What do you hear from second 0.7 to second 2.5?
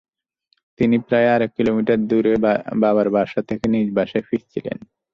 তিনি প্রায় আড়াই কিলোমিটার দূরে